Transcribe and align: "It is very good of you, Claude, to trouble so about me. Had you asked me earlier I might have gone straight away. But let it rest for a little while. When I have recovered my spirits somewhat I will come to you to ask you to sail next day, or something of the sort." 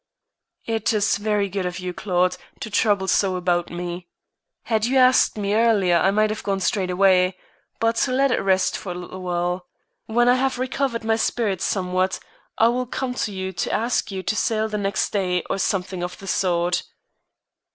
"It 0.65 0.93
is 0.93 1.17
very 1.17 1.47
good 1.47 1.67
of 1.67 1.77
you, 1.77 1.93
Claude, 1.93 2.35
to 2.61 2.71
trouble 2.71 3.07
so 3.07 3.35
about 3.35 3.69
me. 3.69 4.07
Had 4.63 4.85
you 4.87 4.97
asked 4.97 5.37
me 5.37 5.53
earlier 5.53 5.95
I 5.97 6.09
might 6.09 6.31
have 6.31 6.41
gone 6.41 6.59
straight 6.59 6.89
away. 6.89 7.37
But 7.79 8.07
let 8.07 8.31
it 8.31 8.39
rest 8.41 8.75
for 8.75 8.93
a 8.93 8.97
little 8.97 9.21
while. 9.21 9.67
When 10.07 10.27
I 10.27 10.37
have 10.37 10.57
recovered 10.57 11.03
my 11.03 11.17
spirits 11.17 11.65
somewhat 11.65 12.19
I 12.57 12.67
will 12.69 12.87
come 12.87 13.13
to 13.13 13.31
you 13.31 13.53
to 13.53 13.71
ask 13.71 14.09
you 14.09 14.23
to 14.23 14.35
sail 14.35 14.67
next 14.69 15.11
day, 15.11 15.43
or 15.51 15.59
something 15.59 16.01
of 16.01 16.17
the 16.17 16.25
sort." 16.25 16.81